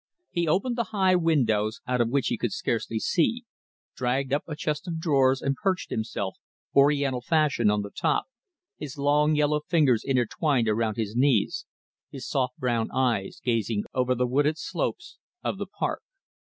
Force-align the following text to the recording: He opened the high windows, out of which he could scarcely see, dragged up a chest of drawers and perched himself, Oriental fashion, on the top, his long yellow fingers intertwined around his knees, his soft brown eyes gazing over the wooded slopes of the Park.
He 0.31 0.47
opened 0.47 0.77
the 0.77 0.85
high 0.97 1.13
windows, 1.13 1.79
out 1.85 2.01
of 2.01 2.09
which 2.09 2.29
he 2.29 2.37
could 2.39 2.51
scarcely 2.51 2.97
see, 2.97 3.45
dragged 3.95 4.33
up 4.33 4.43
a 4.47 4.55
chest 4.55 4.87
of 4.87 4.99
drawers 4.99 5.43
and 5.43 5.55
perched 5.55 5.91
himself, 5.91 6.37
Oriental 6.75 7.21
fashion, 7.21 7.69
on 7.69 7.83
the 7.83 7.91
top, 7.91 8.25
his 8.77 8.97
long 8.97 9.35
yellow 9.35 9.59
fingers 9.59 10.03
intertwined 10.03 10.67
around 10.67 10.97
his 10.97 11.15
knees, 11.15 11.67
his 12.09 12.27
soft 12.27 12.57
brown 12.57 12.89
eyes 12.89 13.39
gazing 13.43 13.83
over 13.93 14.15
the 14.15 14.25
wooded 14.25 14.57
slopes 14.57 15.19
of 15.43 15.59
the 15.59 15.67
Park. 15.67 16.01